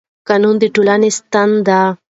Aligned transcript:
قانون 0.27 0.55
د 0.59 0.63
ټولنې 0.75 1.09
ستن 1.17 1.49
ده 1.67 1.79